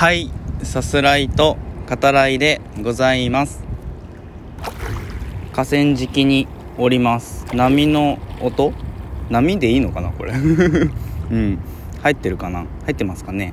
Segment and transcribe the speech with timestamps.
[0.00, 0.30] はい
[0.62, 3.62] さすらいと語らいでございます。
[5.52, 7.44] 河川敷におります。
[7.54, 8.72] 波の音？
[9.28, 10.32] 波でいいのかなこれ？
[11.30, 11.58] うん。
[12.02, 12.64] 入ってるかな？
[12.86, 13.52] 入ってますかね？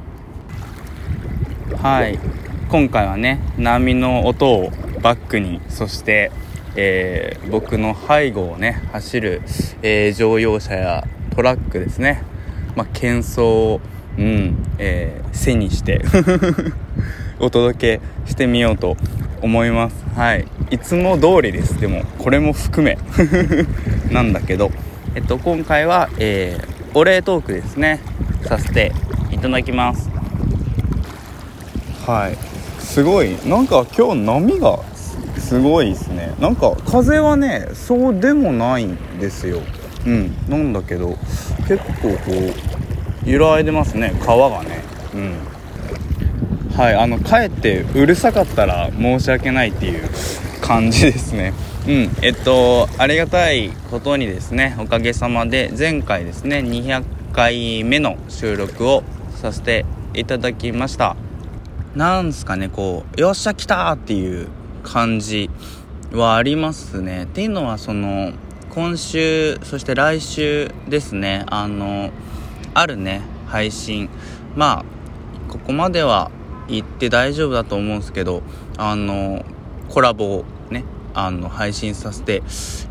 [1.82, 2.18] はい。
[2.70, 4.72] 今回はね波の音を
[5.02, 6.32] バックにそして、
[6.78, 9.42] えー僕の背後をね走る、
[9.82, 11.04] えー乗用車や
[11.36, 12.24] トラックですね。
[12.78, 13.82] まあ喧騒を
[14.18, 16.02] うん、えー背にして
[17.40, 18.98] お届けしてみようと
[19.42, 19.96] 思います。
[20.16, 20.46] はい。
[20.72, 21.80] いつも通りです。
[21.80, 22.98] でもこれも含め
[24.12, 24.72] なんだけど。
[25.16, 28.00] えっと今回は、えーお礼トークですね。
[28.46, 28.92] させて
[29.30, 30.10] いただきます。
[32.08, 32.38] はい。
[32.80, 33.36] すごい。
[33.46, 34.80] なんか今日波が
[35.38, 36.34] すごいですね。
[36.40, 39.60] なんか風はねそうでもないんですよ。
[40.06, 40.36] うん。
[40.50, 41.18] なんだけど
[41.68, 42.67] 結構こう
[43.28, 44.14] 揺らいでますね。
[44.26, 44.82] 川がね。
[45.14, 46.78] うん。
[46.78, 50.10] はいあのかえってうるさかったら申し訳ないっていう
[50.62, 51.54] 感じですね。
[51.88, 52.12] うん。
[52.22, 57.04] えっとありがたいことにですねおかげさまで前回ですね200
[57.34, 59.04] 回目の収録を
[59.36, 61.18] させていただきました。
[61.96, 64.48] なんすかねこうよっしゃ来たっていう
[64.84, 65.50] 感じ
[66.14, 67.24] はありますね。
[67.24, 68.32] っていうのはその
[68.70, 72.12] 今週そして来週ですねあの
[72.78, 74.08] あるね配信。
[74.56, 76.30] まあここまでは
[76.68, 78.44] 言って大丈夫だと思うんですけど
[78.78, 79.44] あの
[79.90, 80.84] コラボをね
[81.16, 82.44] あの配信させて、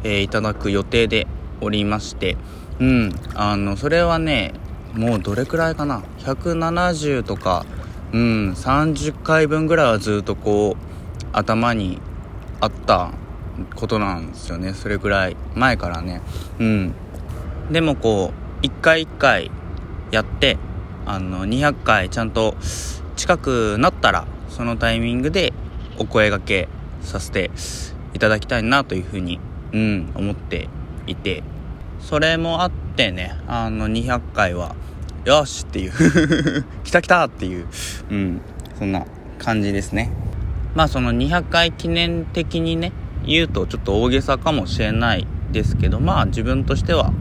[0.02, 1.28] えーいただく予定で
[1.60, 2.36] おりまして。
[2.80, 4.52] うんあのそれはね
[4.92, 7.64] もうどれくらいかな？170とか
[8.12, 12.00] うん30回分ぐらいはずっとこう頭に
[12.60, 13.12] あった
[13.76, 14.74] ことなんですよね。
[14.74, 16.22] それぐらい前からね。
[16.58, 16.94] うん。
[17.70, 19.50] でもこう一回一回
[20.16, 20.56] やって
[21.04, 22.56] あの200回ちゃんと
[23.16, 25.52] 近くなったらそのタイミングで
[25.98, 26.68] お声がけ
[27.02, 27.50] させて
[28.14, 29.38] いただきたいなというふうに、
[29.72, 30.70] うん、思って
[31.06, 31.42] いて
[32.00, 34.74] それもあってねあの200回は
[35.26, 35.92] よしっていう
[36.82, 37.66] 来た来たっていう、
[38.10, 38.40] うん、
[38.78, 39.04] そんな
[39.38, 40.10] 感じですね。
[40.74, 42.92] まあその200回記念的にね
[43.26, 47.12] 言うとちょっと大げさかもしれないですけどまあ自分としては、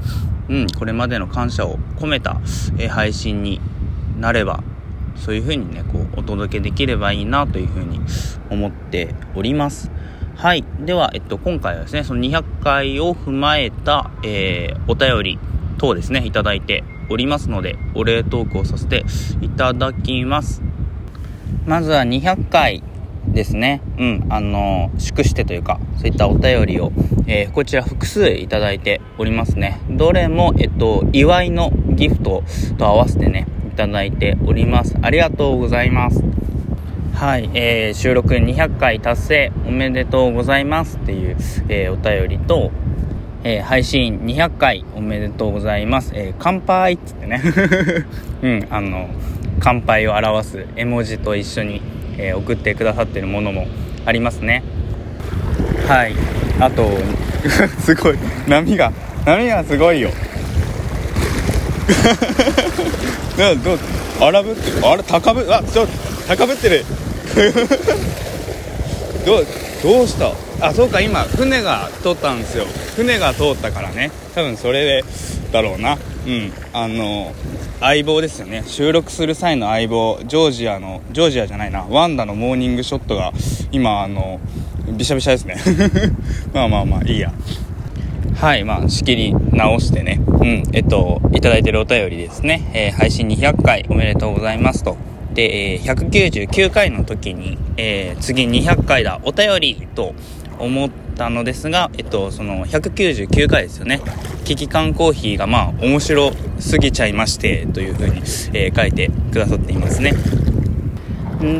[0.50, 2.39] うん、これまでの感謝を込めた、
[2.78, 3.59] え配信に
[4.19, 4.63] なれば
[5.16, 8.00] そういう風にねこうお届けできればいいなという風に
[8.50, 9.91] 思っております。
[10.35, 10.66] はい。
[10.79, 15.39] では、えっと、今回はですねその200回を踏まえた、えーお便り
[15.78, 19.03] 等ですねいただいておりますのでお礼トークをさせて
[19.41, 20.62] いただきます。
[21.66, 22.83] まずは200回。
[23.28, 23.81] ですね。
[23.97, 26.91] うん、あの、祝してというか、そういったお便りを、
[27.28, 29.80] えーこちら複数いただいておりますね。
[29.90, 32.44] どれも、えっと、祝いのギフト
[32.78, 34.96] と合わせてね、いただいております。
[35.02, 36.24] ありがとうございます。
[37.13, 41.38] はい、えー収録200回達成おめでとうございますっていう、
[41.69, 42.72] えーお便りと、
[43.44, 46.12] えー配信200回おめでとうございます。
[46.13, 47.42] えー乾杯っつってね。
[48.44, 49.07] うん、あの、
[49.59, 51.81] 乾杯を表す絵文字と一緒に、
[52.17, 53.67] えー送ってくださってるものも
[54.05, 54.63] ありますね。
[55.87, 56.13] はい。
[56.59, 56.89] あと、
[57.83, 58.17] すごい。
[58.47, 58.91] 波が、
[59.25, 60.09] 波がすごいよ。
[63.37, 63.79] などう
[64.21, 65.85] 荒ぶってるあれ高ぶあちょ
[66.27, 66.85] 高ぶってる
[69.25, 69.45] どう
[69.83, 70.31] どうした？
[70.67, 72.65] あそうか今船が通ったんですよ
[72.95, 75.03] 船が通ったからね多分それで
[75.51, 75.97] だろうな。
[76.28, 76.51] うん。
[76.73, 77.33] あの
[77.79, 78.63] 相棒ですよね。
[78.66, 80.19] 収録する際の相棒。
[80.25, 81.85] ジョージアのジョージアじゃないな。
[81.89, 83.31] ワンダのモーニングショットが
[83.72, 84.39] 今あの
[84.91, 85.56] びしゃびしゃですね。
[86.53, 87.33] まあまあまあいいや。
[88.35, 94.83] はい、まあ、仕切り直してね、うん、えっと、いただいてるお便りですね、えー配信200回おめでとうございます。
[94.83, 94.97] と。
[95.33, 100.13] で、えー199回の時に、えー次200回だ、お便りと
[100.59, 104.01] 思ってたのですが、えっと、その199回ですよね。
[104.43, 108.17] 危機感コーヒーがまあ、面白すぎちゃいまして、というふうに、
[108.53, 110.13] えー書いてくださっていますね。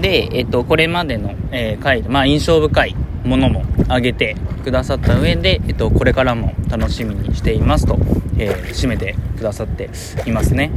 [0.02, 7.98] で、えっと、これまでの、えー回で、まあ、印象深いものも挙げてくださった上で、えっと、これからも楽しみにしていますと、
[8.38, 9.90] えー締めてくださって
[10.28, 10.72] いますね。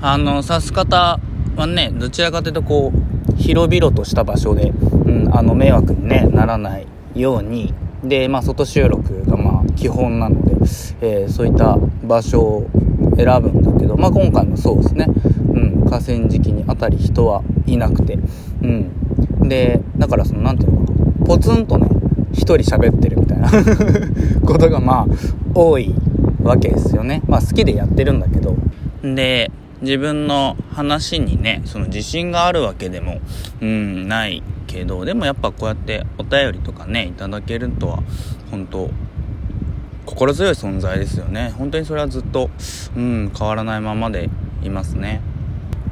[0.00, 1.18] あの、指す方
[1.56, 7.72] はね、どちらかというと、こう、広々とした場所で、うん、あの、迷惑に、ね、ならないように、
[8.04, 10.52] で、まあ、外収録が、まあ、基本なので、
[11.00, 12.70] えーそういった場所を
[13.16, 15.06] 選ぶんだけど、まあ、今回もそうですね。
[15.54, 18.18] うん、河川敷にあたり人はいなくて、
[18.62, 19.48] うん。
[19.48, 21.88] で、だからその、なんていうのかな、ポツンとね、
[22.32, 23.50] 一人喋ってるみたいな
[24.44, 25.06] ことが、まあ、
[25.54, 25.94] 多い
[26.42, 27.22] わけですよね。
[27.26, 28.56] まあ、好きでやってるんだけど。
[29.02, 29.50] で、
[29.84, 33.20] 自分の話にねその自信があるわけでも
[33.60, 34.42] うんない
[34.74, 38.02] けどでもやっぱこうやってお便りとかねいただけるとは
[38.50, 38.90] 本当
[40.04, 41.54] 心強い存在ですよね。
[41.56, 42.50] 本当にそれはずっと
[42.94, 44.28] うん変わらないままで
[44.62, 45.22] いますね。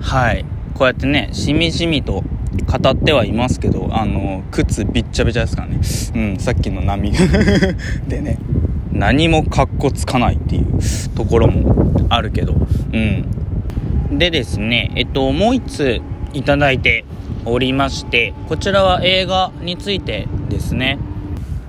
[0.00, 0.44] はい。
[0.74, 5.80] こうやってねしみじみと語ってはいますけどあの靴びっちゃびちゃですからね。
[6.14, 7.12] うんさっきの波。
[8.06, 8.38] でね
[8.92, 10.66] 何もかっこつかないっていう
[11.14, 12.54] ところもあるけど。
[12.92, 14.18] うん。
[14.18, 16.00] でですねえっともう1つ
[16.34, 17.04] いただいて
[17.44, 20.98] おりましてこちらは映画についてですね。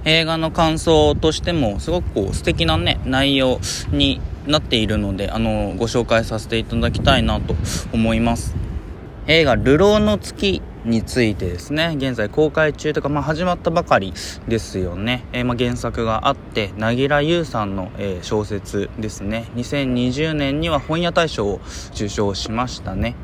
[0.06, 3.60] 映画の感想としてもすごくこう素敵なね内容
[3.92, 7.56] になっているのであのご紹介させていただきたいなと
[7.94, 8.56] 思います。
[9.28, 11.94] 映画「流浪の月」についてですね。
[11.96, 14.14] 現在公開中とか、まあ、始まったばかり
[14.50, 19.46] ですよね、えー、まあ、原作があって凪良優さんの、えー、小説ですね。
[19.56, 21.62] 2020年には本屋大賞を
[21.94, 23.16] 受賞しましたね。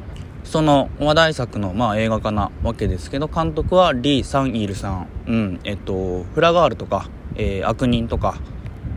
[0.50, 8.36] その話題作の、まあ、映画化なわけですけど監督はリー・サンイルさん、うんえっと、フラガールとか、えー、悪人とか。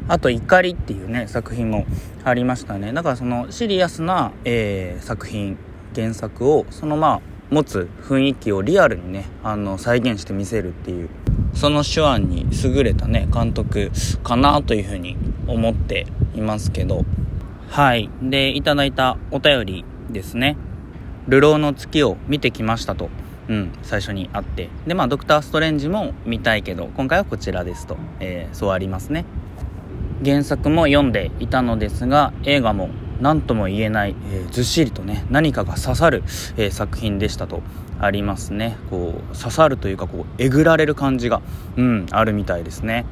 [0.09, 1.87] あと「怒り」っていうね作品も
[2.25, 2.93] ありましたね。
[2.93, 5.57] だからそのシリアスな、えー、作品
[5.95, 7.21] 原作をそのまあ
[7.51, 11.09] 持つ雰囲気をリアルにねあの再現してみせるっていう
[11.55, 13.93] その手腕に優れたね監督
[14.25, 15.17] かなというふうに
[15.47, 17.05] 思っていますけど。
[17.69, 18.11] はい。
[18.21, 20.57] でいただいたお便りですね
[21.29, 23.11] 「流浪の月」を見てきましたと。
[23.49, 24.69] うん、最初にあって。
[24.87, 29.25] でまあ「ドクター・ストレンジ」も見たいけど今回はこちらですと、えー、そうありますね。
[30.25, 32.91] 原作も読んでいたのですが映画も
[33.21, 36.23] 何とも言えない、えー、ずっしりとね何かが刺さる、
[36.57, 37.63] えー、作品でしたと。
[38.01, 38.77] ありますね。
[38.91, 41.41] こう刺さるというかこうえぐられる感じが、
[41.77, 43.05] うん、あるみたいですね。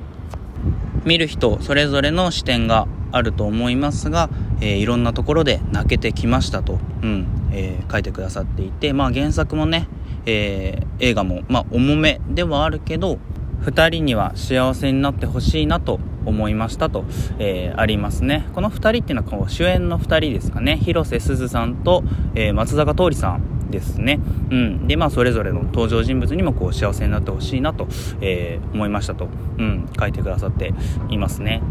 [1.04, 4.30] 見る人それぞれの視点があると思いますが、
[4.60, 9.88] えー、いろんなところで泣けてきましたと、うんえー、書いてくださっていて、まあ、原作もね、
[10.26, 13.18] えー、映画も、まあ、重めではあるけど
[13.62, 17.04] 2人には幸せになってほしいなと思いましたと、
[17.38, 18.46] えー、ありますね。
[18.54, 20.76] この2人っていうのはこう主演の2人ですかね。
[20.78, 22.02] 広瀬すずさんと、
[22.34, 24.18] えー、松坂桃李さんですね、
[24.50, 27.88] うん、でまあそれぞれの登場人物にもこう幸せになってほしいなと、
[28.20, 29.28] えー、思いましたと、
[29.58, 30.74] うん、書いてくださって
[31.08, 31.62] いますね。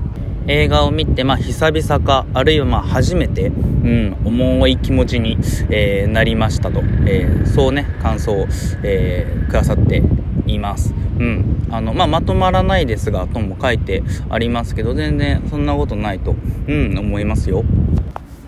[0.49, 5.37] 映画を見て、まあ、久々かあるいはまあ初めて、うん、重い気持ちに、
[5.69, 8.47] えー、なりましたと、えー、そうね感想を、
[8.83, 10.01] えー、くださって
[10.47, 10.93] います。
[11.19, 16.35] うんあのまあ、まとまらないですがとも書いてありますけど全然そんなことないと、
[16.67, 17.63] うん、思いますよ。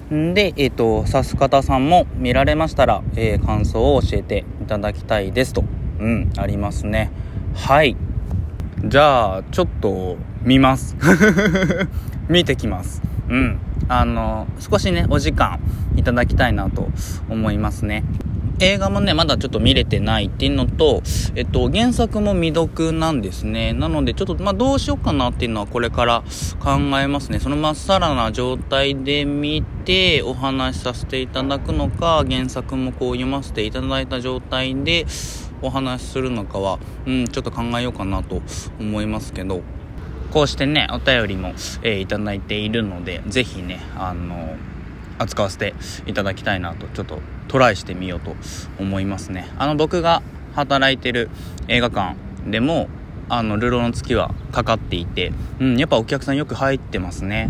[0.09, 5.63] で、えっ、ー、と、さす方さんも見られましたら、えー、感想を教えていただきたいですと、
[5.99, 7.11] うん、ありますね。
[7.53, 7.95] はい。
[8.83, 10.95] じゃあ、ちょっと、見ます。
[12.29, 13.01] 見てきます。
[13.29, 13.59] うん。
[13.87, 15.59] あの、少しね、お時間
[15.95, 16.89] いただきたいなと
[17.29, 18.03] 思いますね。
[18.59, 21.01] 映画もね、まだちょっと見れてないっていうのと、
[21.35, 23.73] えっと、原作も未読なんですね。
[23.73, 26.23] なので、ちょっと、まあ、どうしようかなっていうのはこれから
[26.59, 27.39] 考えますね。
[27.39, 35.05] そのまっさらな状態で見て、お話しさせていただくのか、原作もこう読ませていただいた状態で、
[35.61, 38.41] お話しするのかは、うん、ちょっと考えようかなと
[38.79, 39.61] 思いますけど、
[40.31, 41.49] こうしてね、お便りも、
[41.83, 44.55] えー、いただいているので、ぜひね、あの
[45.21, 45.75] 扱わせて
[46.05, 48.35] いただきたいなとちょっとトライしてみようと
[48.79, 49.49] 思いますね。
[49.57, 50.23] あの僕が
[50.55, 51.29] 働いてる
[51.67, 52.15] 映画館
[52.49, 52.89] でも
[53.29, 57.49] あのルロの月はかかっていて、うん、やっぱお客さんよく入ってますね。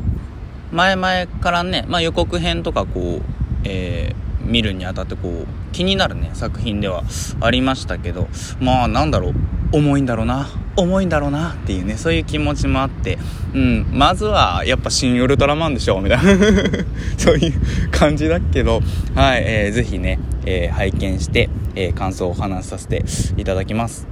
[0.72, 3.24] 前々からね、まあ、予告編とかこう、
[3.66, 7.04] えー、見るにあたってこう気になるね作品では。
[7.40, 8.28] ありましたけど
[8.60, 9.34] まあなんだろう。
[9.74, 10.50] 重いんだろうな。
[10.76, 13.18] 重いんだろうなっていうねそういう気持ちもあって。
[13.54, 16.24] うんまずはやっぱ「新ウルトラマン」でしょみたいな。
[17.18, 17.54] そういう
[17.92, 18.82] 感じだけど
[19.16, 23.04] はい、えー、ぜひね、えー、拝見して、えー、感想をお話しさせて
[23.38, 24.08] いただきます。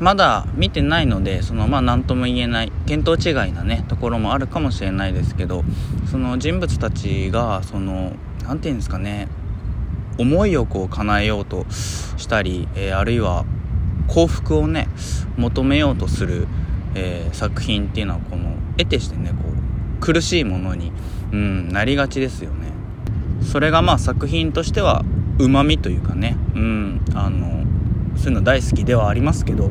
[0.00, 5.62] まだ見てないのでそのまあ何とも言えない見当違いなねところもあるかもしれないですけど
[6.10, 9.28] その人物たちがその何て言うんですかね
[10.20, 13.46] 思いをこう叶えようとしたり、えー、あるいは
[14.06, 14.88] 幸福をね
[15.36, 16.46] 求めようとする、
[16.94, 20.92] えー、作品っていうのはこの得てしてねこう苦しいものに、
[21.32, 22.70] うん、なりがちですよね。
[23.42, 25.02] それがまあ作品としては
[25.38, 27.64] うまみというかねうんあの
[28.16, 29.70] そういうの大好きではありますけど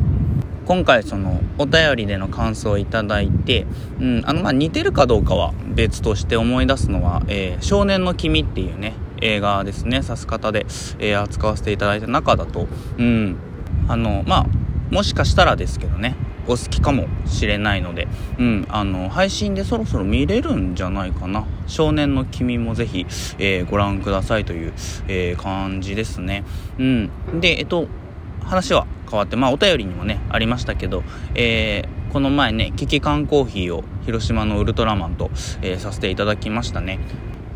[0.65, 3.67] 今回そのお便りでの感想をいただいて、
[3.99, 10.01] うん、あのま似てるかどうかは別として思い出すのは「えー、少年の君」っていうね映画ですね。
[10.03, 10.65] 指す方で、
[10.99, 12.67] えー、扱わせていただいた中だと。
[12.97, 13.37] うん。
[13.87, 14.45] あのまあ
[14.91, 16.15] もしかしたらですけどね。
[16.47, 18.07] お好きかもしれないので、
[18.39, 21.45] うん、あの配信でそろそろ見れるんじゃないかな。
[21.67, 23.05] 少年の君もぜひ、
[23.37, 24.73] えー、ご覧くださいという、
[25.07, 26.43] えー、感じですね。
[26.79, 27.11] うん。
[27.39, 27.87] で、えっと、
[28.43, 31.03] 話は変わって、まあお便りにもね、ありましたけど、
[31.35, 35.29] えー、この前ね、キキ缶コーヒーを広島のウルトラマンと、
[35.61, 36.99] え、させていただきましたね。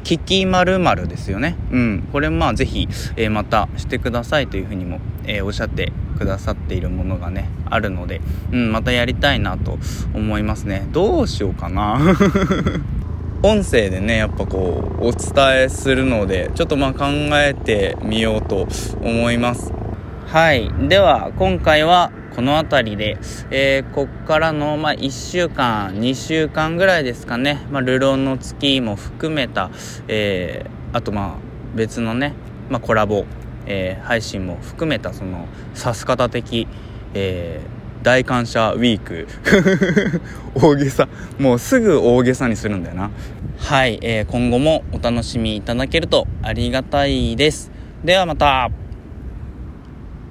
[0.04, 1.56] キキまるですよね。
[1.72, 2.10] うん。
[2.12, 9.78] これまあぜひ、えー、またしてくださいというふうにも、えー、おっしゃってくださっているものがね、あるので、うん、またやりたいなと
[10.14, 10.88] 思いますね。
[10.92, 12.00] どうしようかな。
[13.44, 18.68] 音声でね、やっぱこう、お伝えするので、ちょっとまあ考えてみようと
[19.02, 19.74] 思います。
[20.28, 20.72] はい。
[20.88, 23.18] では、今回はこの辺りで、
[23.52, 29.70] えー、こっからの、まあ、1週間、2週間ぐらいですかね、まあ、ルロンの月も含めた、
[30.08, 32.34] えー、あとまあ、別のね、
[32.70, 33.26] まあ、コラボ、
[33.68, 36.68] えー、配信も含めた、その、さす方的、
[37.14, 39.28] えー、大感謝ウィーク。
[40.56, 41.08] 大げさ。
[41.40, 43.12] もうすぐ大げさにするんだよな。
[43.58, 47.72] はい、えー、今後もお楽しみいただけるとありがたいです。
[48.04, 48.83] ではまた。